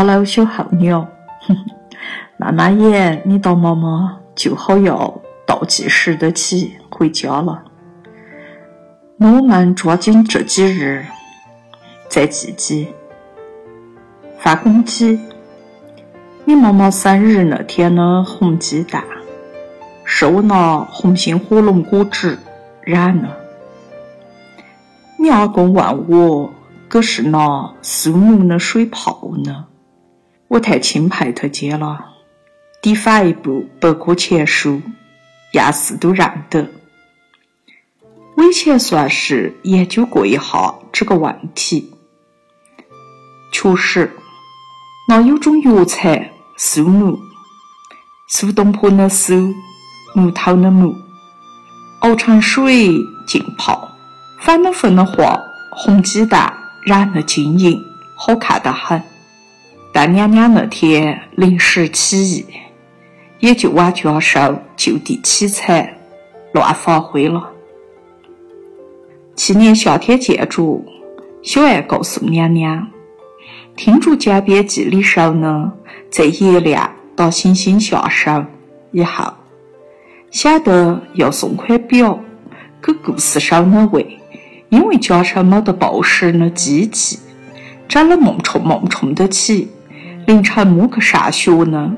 [0.00, 1.06] ，Hello，小候鸟，
[2.38, 7.64] 慢慢演，你当妈妈就好要倒计时的起回家了。
[9.18, 11.04] 那我们抓紧这几日
[12.08, 12.88] 再记记。
[14.38, 15.20] 发公鸡，
[16.46, 19.04] 你妈妈生日那天的红鸡蛋，
[20.02, 22.38] 是我拿红心火龙果汁
[22.80, 23.28] 染的。
[25.18, 26.50] 你阿公问我，
[26.88, 29.66] 可是拿苏木的水泡呢？
[30.50, 32.06] 我太钦佩他姐了，
[32.82, 34.82] 抵翻一部百科全书，
[35.52, 36.68] 样事都认得。
[38.36, 41.92] 我以前算是研究过一下这个问题，
[43.52, 44.10] 确实，
[45.06, 47.16] 那有种药材苏木，
[48.28, 49.54] 苏东坡的苏，
[50.16, 50.96] 木头的木，
[52.00, 52.88] 熬成水
[53.24, 53.88] 浸泡。
[54.40, 57.80] 翻了分的话，红鸡蛋染了晶莹，
[58.16, 59.00] 好看得很。
[59.92, 62.46] 但娘娘那天临时起意，
[63.40, 65.96] 也就往家收，就地取材，
[66.52, 67.50] 乱发挥了。
[69.36, 70.84] 去年夏天见着
[71.42, 72.86] 小艾告诉娘娘，
[73.74, 75.72] 听着江边记里说呢，
[76.10, 78.44] 在月亮到星星下手
[78.92, 79.32] 以后，
[80.30, 82.18] 想得要送块表
[82.80, 84.18] 给故事书那位。
[84.68, 87.18] 因为家上没得报时的机器，
[87.88, 89.68] 长了梦冲梦冲的起，
[90.30, 91.92] 凌晨摸去上学呢。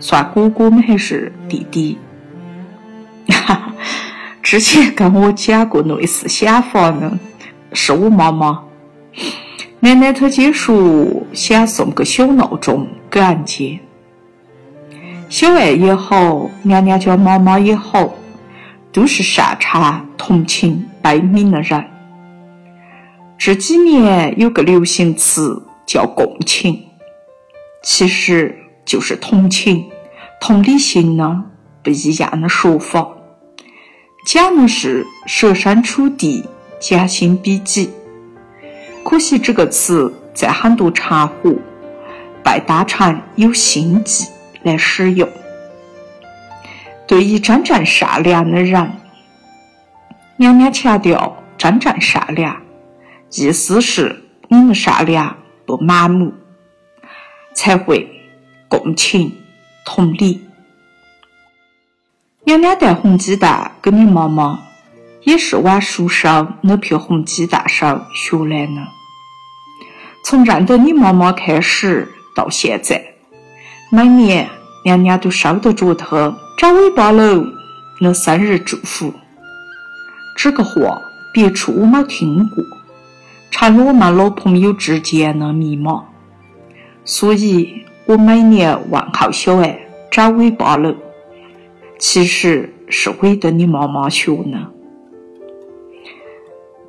[0.00, 1.98] 算哥哥们还是弟弟？
[3.26, 3.74] 哈哈，
[4.42, 7.18] 之前跟我讲过类似想法呢，
[7.74, 8.62] 是我妈妈。
[9.80, 13.78] 奶奶她姐说想送个小闹钟给俺姐。
[15.28, 18.14] 小爱也好，娘娘家妈妈也好，
[18.90, 21.84] 都是擅长同情悲悯的人。
[23.36, 26.87] 这几年有个流行词叫共情，
[27.82, 29.88] 其实就是同情、
[30.40, 31.44] 同理心呢
[31.82, 33.08] 不一样的说法，
[34.26, 36.44] 讲的是设身处地、
[36.80, 37.90] 将心比己。
[39.04, 41.54] 可惜这个词在很多场合
[42.44, 44.26] 被当成有心计
[44.62, 45.28] 来使用。
[47.06, 48.90] 对于真正善良的人，
[50.36, 52.60] 娘娘强调真正善良。
[53.30, 56.34] 意思是你的善良不盲目，
[57.58, 58.08] 才会
[58.68, 59.32] 共情
[59.84, 60.46] 同理。
[62.44, 64.60] 娘娘带红鸡蛋给你妈妈，
[65.24, 68.74] 也是往树上那片红鸡蛋上学来的。
[70.22, 73.14] 从认得你妈妈开始到现在，
[73.90, 74.48] 每年
[74.84, 77.44] 娘娘都收得着她长尾巴喽
[78.00, 79.12] 的生日祝福。
[80.36, 81.02] 这个话
[81.34, 82.64] 别处我没听过。
[83.50, 86.04] 成了我们老朋友之间的密码，
[87.08, 89.80] 所以我每年问候小爱
[90.10, 90.94] 长尾巴了，
[91.98, 94.68] 其实是为的你妈妈学呢。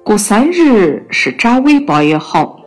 [0.03, 2.59] 过生日是长尾巴也好，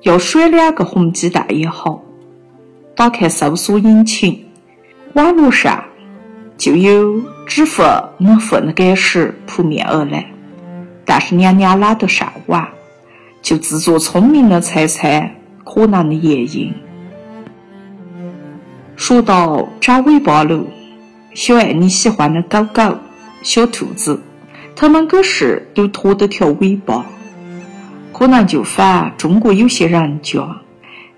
[0.00, 2.02] 要甩两个红鸡蛋也好，
[2.96, 4.44] 打开搜索引擎，
[5.12, 5.84] 网络上
[6.58, 7.84] 就有支付
[8.18, 10.28] 能付的格式扑面而来，
[11.04, 12.68] 但是娘娘懒得上网。
[13.40, 15.32] 就自作聪明的猜猜
[15.64, 16.72] 可能的原因。
[18.96, 20.64] 说到长尾巴了，
[21.34, 22.96] 小爱你喜欢的狗狗、
[23.42, 24.20] 小兔子，
[24.76, 27.04] 它们可是都拖着条尾巴，
[28.12, 30.60] 可能就反中国有些人家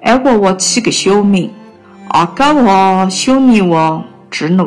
[0.01, 1.51] 爱娃娃起个小名，
[2.09, 4.65] 阿狗啊、小牛啊之类，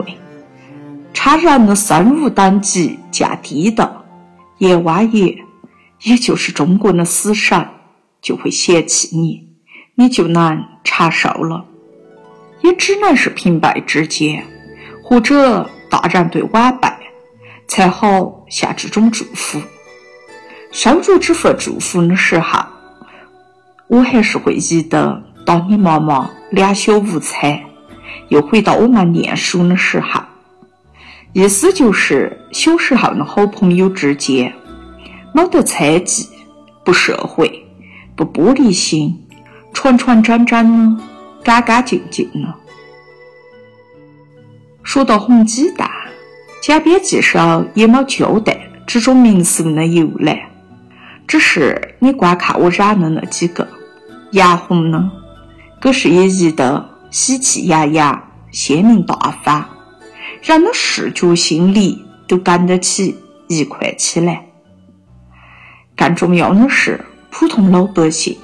[1.13, 4.03] 差人的生物等级降低的，
[4.59, 5.37] 阎王爷。
[6.03, 7.65] 也就是中国的死神
[8.21, 9.46] 就会嫌弃你，
[9.99, 11.65] 你就能长寿了，
[12.61, 14.45] 也只能是平辈之间
[15.01, 16.87] 或者大人对晚辈
[17.67, 19.59] 才好下这种祝福。
[20.71, 22.59] 收着这份祝福的时候，
[23.87, 27.65] 我还是会记得当你妈妈两小无猜，
[28.29, 30.21] 又回到我们念书的时候，
[31.33, 34.53] 意思就是小时候的好朋友之间。
[35.33, 36.29] 没得猜忌，
[36.85, 37.65] 不社会，
[38.15, 39.26] 不玻璃心，
[39.77, 41.03] 传传整整的，
[41.43, 42.51] 干干净净的。
[44.81, 45.87] 说到红鸡蛋，
[46.63, 50.49] 江边记上也没交代这种民俗的由来，
[51.27, 53.67] 只是你观看我染的那几个，
[54.31, 55.11] 洋红呢，
[55.79, 59.13] 可是也宜得喜气洋洋、鲜明大
[59.43, 59.63] 方，
[60.41, 63.15] 人的视觉心理都跟得起
[63.47, 64.47] 一块起来。
[65.95, 66.99] 更重要的是，
[67.29, 68.35] 普通老百姓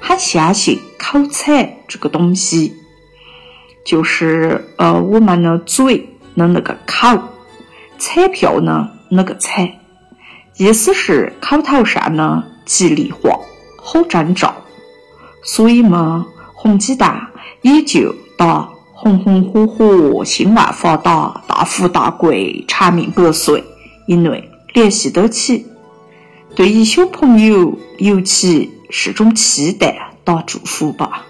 [0.00, 2.74] 很相信口彩这个东西，
[3.84, 5.98] 就是呃我们的嘴
[6.36, 7.18] 的那个口，
[7.98, 9.78] 彩票呢那个彩，
[10.56, 13.38] 意思是口头上呢吉利话，
[13.76, 14.54] 好征兆。
[15.42, 17.28] 所以嘛，红鸡蛋
[17.62, 23.62] 也就打红红火火、兴旺发达、大富大贵、长命百岁
[24.06, 25.66] 一类联系得起。
[26.54, 31.24] 对于小朋友，尤其是种期待，打祝福吧。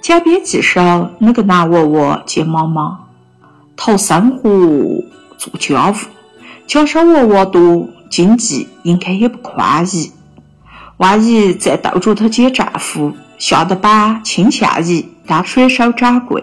[0.00, 3.00] 讲编辑上那个男娃娃接妈妈
[3.76, 4.48] 讨生活
[5.36, 5.94] 做家务，
[6.66, 10.12] 加上娃娃多，经济应该也不宽裕。
[10.96, 16.42] 万一再逗着她见丈夫下的班倾下移当甩手掌柜，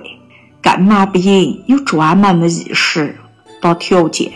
[0.62, 3.17] 更难不赢有专门的仪式
[3.62, 4.31] 打条件，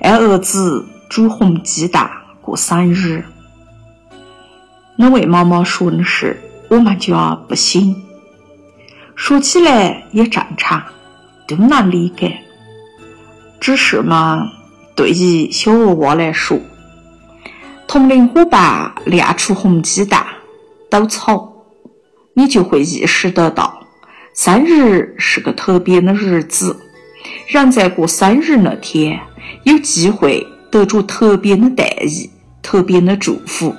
[0.00, 2.10] 挨儿子煮红鸡蛋
[2.40, 3.24] 过生日。
[5.02, 6.38] 那位妈妈说的是
[6.68, 7.96] 我们家不行，
[9.16, 10.82] 说起来也正常，
[11.48, 12.38] 都能理解。
[13.58, 14.46] 只是嘛，
[14.94, 16.60] 对于小娃娃来说。
[17.88, 20.22] 同龄伙伴亮出红鸡蛋
[20.90, 21.50] 斗草，
[22.34, 23.82] 你就会意识得到，
[24.34, 26.78] 生日是个特别的日子。
[27.48, 29.18] 人在过生日那天，
[29.64, 32.28] 有机会得着特别的待遇、
[32.60, 33.74] 特别的祝福。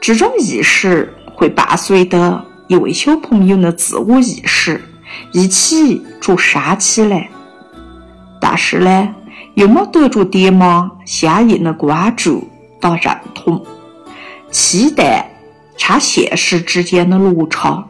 [0.00, 4.80] 这种意识会伴随着一位小朋友的自我意识
[5.32, 7.28] 一起着升起来。
[8.40, 9.14] 但是呢，
[9.54, 12.48] 又没得着爹妈相应的关注。
[12.78, 13.64] 到认同、
[14.50, 15.28] 期待，
[15.78, 17.82] 差现实之间的落差，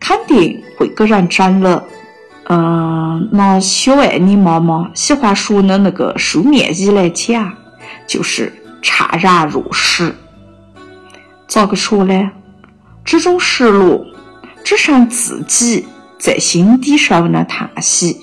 [0.00, 1.84] 肯定会给人整了。
[2.48, 7.52] 嗯，拿小爱你妈妈喜欢说的那个书面语来讲，
[8.06, 8.50] 就是
[8.82, 10.12] 怅然若失。
[11.54, 12.32] 咋个说呢？
[13.04, 14.04] 这种失落，
[14.64, 15.86] 只剩自己
[16.18, 18.18] 在心底上的叹息，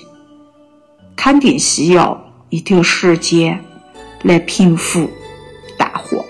[1.16, 3.58] 肯定需要一点时间
[4.20, 5.10] 来平复
[5.78, 6.22] 淡化。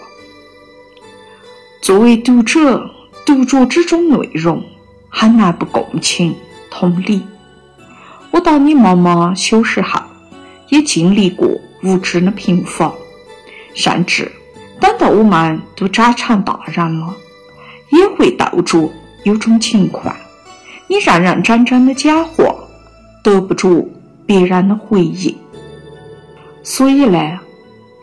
[1.82, 2.88] 作为读者，
[3.26, 4.62] 读着这种内容，
[5.08, 6.32] 很难不共情
[6.70, 7.20] 同理。
[8.30, 10.00] 我当你妈妈小时候，
[10.68, 11.48] 也经历过
[11.82, 12.94] 无知的贫乏，
[13.74, 14.30] 甚至
[14.82, 17.14] 等到我们都长成大人了，
[17.90, 18.90] 也会斗着
[19.22, 20.14] 有种情况：
[20.88, 22.44] 你认认真真的讲话，
[23.22, 23.88] 得不着
[24.26, 25.34] 别人的回应。
[26.64, 27.38] 所以呢，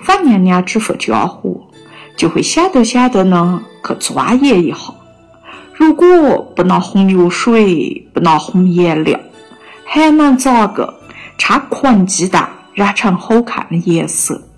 [0.04, 1.66] 范娘娘这副家伙。
[2.16, 4.78] 就会想都想得呢，去钻研一下。
[5.74, 6.06] 如果
[6.54, 9.18] 不拿红油水，不拿红颜料，
[9.86, 11.00] 还能咋个
[11.38, 14.49] 将黄鸡蛋染成好看的颜色？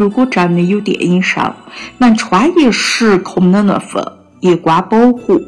[0.00, 1.54] 如果真的有电影上
[1.98, 4.02] 能穿越时空的那份
[4.40, 5.38] 夜光保护，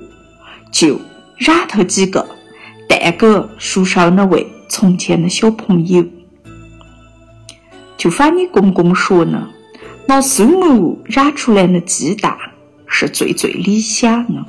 [0.70, 1.00] 就
[1.38, 2.26] 染头几个，
[2.86, 3.26] 带给
[3.56, 6.04] 书上那位从前的小朋友。
[7.96, 9.48] 就反你公公说呢。
[10.06, 12.36] 拿树木染出来的鸡蛋
[12.86, 14.44] 是最最理想的。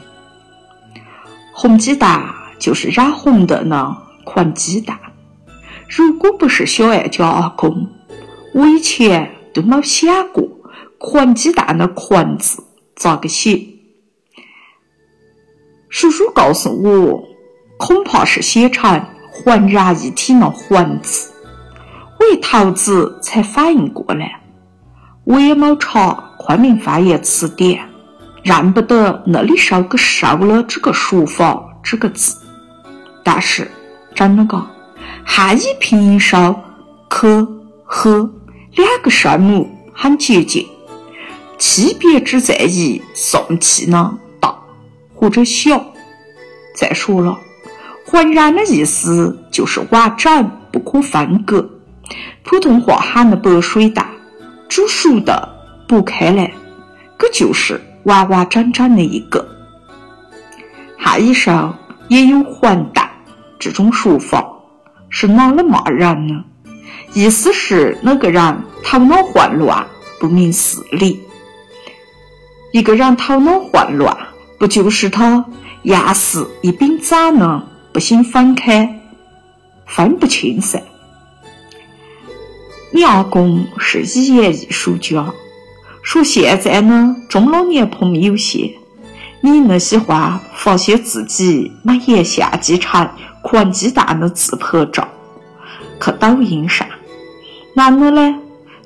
[1.54, 2.26] 红鸡蛋
[2.60, 3.96] 就是染红的呢，
[4.26, 5.00] 黄鸡蛋。
[5.88, 7.88] 如果不是小爱家阿公，
[8.54, 10.48] 我以前都没想过
[11.00, 12.64] 黄鸡蛋的“黄”字
[12.96, 13.68] 咋个写。
[15.90, 17.24] 叔叔告诉我，
[17.78, 21.32] 恐怕是写成浑然一体的“黄”字。
[22.20, 24.42] 我一头子才反应过来。
[25.26, 27.88] 我也没查昆明方言词典，
[28.44, 32.38] 认不得那里收个“收”了这个书法这个字。
[33.24, 33.70] 但是
[34.14, 34.66] 真的个
[35.24, 36.62] 汉语拼音上
[37.08, 37.48] “可”
[37.86, 38.30] 和
[38.76, 40.68] 两个声母很接近，
[41.60, 44.56] 区别只在于送气呢大
[45.14, 45.86] 或者小。
[46.76, 47.38] 再说了，
[48.06, 51.70] 浑然的意思就是完整不可分割，
[52.44, 54.08] 普通话喊的白水蛋。
[54.68, 55.48] 煮熟的
[55.88, 56.52] 剥开来，
[57.20, 59.48] 这就是完完整整的一个。
[60.98, 61.78] 汉语上
[62.08, 63.08] 也有“混蛋”
[63.60, 64.44] 这种说法，
[65.10, 66.44] 是哪来骂人呢？
[67.14, 69.86] 意思是那个人头脑混乱，
[70.20, 71.22] 不明事理。
[72.72, 74.18] 一个人头脑混乱，
[74.58, 75.46] 不就是他
[75.84, 77.64] 牙是一柄斩呢？
[77.92, 79.02] 不行分开，
[79.86, 80.82] 分不清噻。
[82.92, 85.32] 你阿公是语言艺术家，
[86.02, 88.76] 说现在呢中老年朋友些，
[89.42, 93.08] 你那喜欢发些自己买盐相机成
[93.44, 95.08] 黄鸡蛋的自拍照，
[96.02, 96.88] 去抖音上，
[97.76, 98.40] 男的呢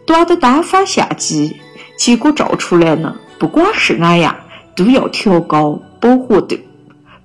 [0.06, 1.58] 端的单反相机，
[1.98, 4.36] 结果照出来呢，不管是哪样，
[4.75, 6.58] 都要调高饱和度，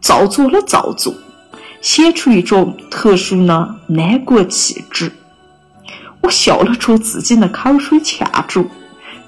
[0.01, 1.15] 造作了造作，
[1.81, 5.13] 显出一种特殊的南国气质。
[6.21, 8.67] 我笑了出自己的口水掐住，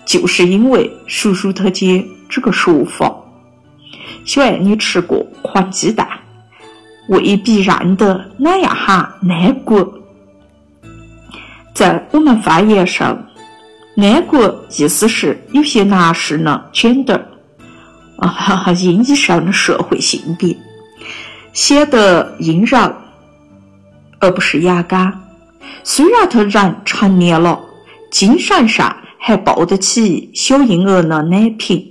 [0.04, 3.14] 就是因为叔叔他姐这个说法。
[4.24, 6.08] 小爱，你吃过宽鸡蛋，
[7.08, 10.00] 未必认得哪样哈南国。
[11.74, 13.26] 在我们方言上
[13.96, 14.40] ，“南国”
[14.78, 17.20] 意思是有些男士呢 gender
[18.18, 20.56] 啊，哈哈，意义上的社会性别，
[21.52, 22.78] 显得阴柔，
[24.20, 25.20] 而不是阳刚。
[25.82, 27.60] 虽然他人成年了，
[28.08, 31.84] 精神上还抱得起小婴儿的奶瓶，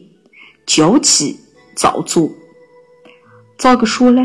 [0.65, 1.37] 娇气
[1.75, 2.29] 造作。
[3.57, 4.21] 咋个说呢？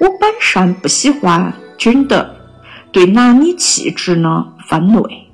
[0.00, 2.26] 我本身不喜欢 gender
[2.92, 4.46] 对男女气质呢。
[4.70, 5.26] 分类，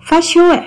[0.00, 0.64] 反小爱，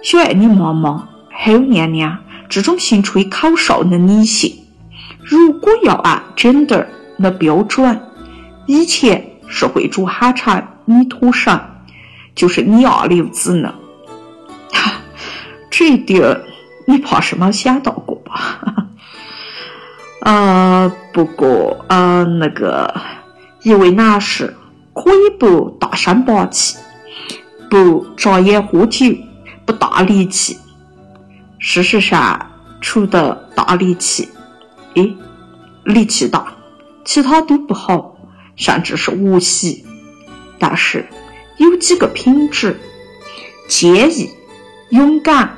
[0.00, 2.16] 小爱你妈妈还有娘娘
[2.48, 4.64] 这种心吹口哨的女性，
[5.20, 6.86] 如果要按 gender
[7.18, 8.00] 的标准，
[8.66, 11.60] 以前是会主喊成女土神，
[12.36, 13.74] 就是你二流子呢。
[14.72, 14.92] 哈，
[15.68, 16.40] 这一点
[16.86, 18.86] 你怕是没想到过吧？
[20.20, 22.94] 呃， 不过呃，那个
[23.64, 24.56] 一位男士
[24.94, 26.76] 可以不大声霸气。
[27.72, 29.06] 不眨眼喝酒，
[29.64, 30.58] 不大力气。
[31.58, 32.50] 事实上，
[32.82, 34.28] 除了大力气，
[34.94, 35.08] 哎，
[35.84, 36.54] 力气大，
[37.02, 38.14] 其他都不好，
[38.56, 39.86] 甚至是无锡。
[40.58, 41.08] 但是
[41.56, 42.78] 有几个品质：
[43.68, 44.28] 坚毅、
[44.90, 45.56] 勇敢、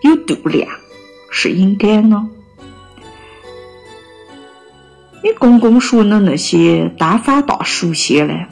[0.00, 0.66] 有度量，
[1.30, 2.22] 是应该的。
[5.22, 8.46] 你公公说的那些单反大叔些呢？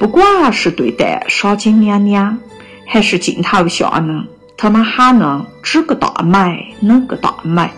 [0.00, 2.38] 不管是对待傻金娘娘，
[2.86, 4.24] 还是镜头下呢，
[4.56, 7.70] 他们喊呢这个大美，那个大美，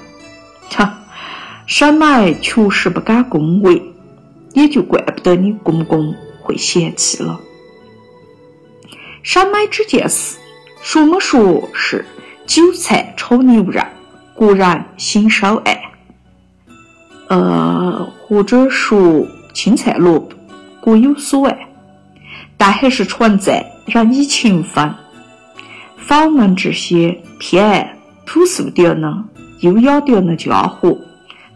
[0.71, 1.00] 哈，
[1.67, 3.83] 审美确实不敢恭维，
[4.52, 7.41] 也就怪不得你公公会嫌弃了。
[9.25, 10.38] 审美这件事，
[10.81, 12.05] 说么说是
[12.47, 13.83] 韭菜炒牛肉，
[14.38, 15.83] 个人心手爱，
[17.26, 20.37] 呃，或者说青菜萝卜
[20.81, 21.67] 各有所爱。
[22.62, 24.95] 但还是存在人以群分，
[25.97, 29.25] 反我们这些偏爱朴素点呢、
[29.62, 30.97] 优雅点的家伙，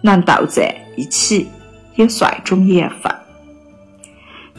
[0.01, 1.47] 能斗在一起，
[1.95, 3.15] 也算种缘分。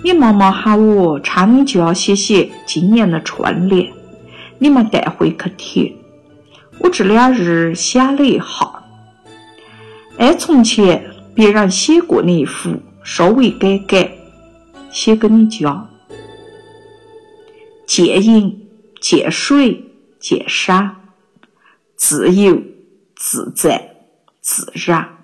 [0.02, 3.92] 你妈妈喊我唱你家写写今年的春联，
[4.58, 5.94] 你们带回去贴。
[6.80, 8.46] 我这两日想了一下，
[10.18, 11.04] 按从前
[11.36, 14.10] 别人写过那一幅，稍微改改，
[14.90, 15.86] 写给你家。
[17.98, 18.68] 见影，
[19.02, 19.84] 见水，
[20.20, 20.96] 见山，
[21.96, 22.62] 自由，
[23.16, 23.96] 自在，
[24.40, 25.18] 自然。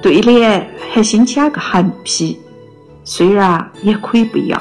[0.00, 2.40] 对联还新加个横批，
[3.04, 4.58] 虽然也可以不要。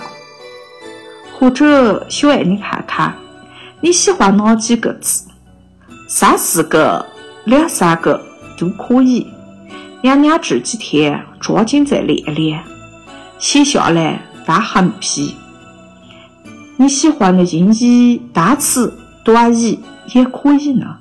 [1.31, 3.17] 或者小爱你看看，
[3.79, 5.29] 你喜欢哪几个字？
[6.09, 7.05] 三四个、
[7.45, 8.21] 两三个
[8.57, 9.25] 都可以。
[10.03, 12.61] 娘娘这几天抓紧再练练，
[13.37, 15.37] 写下来当横批。
[16.81, 19.77] 你喜欢的英语单词短语
[20.15, 20.95] 也可以呢。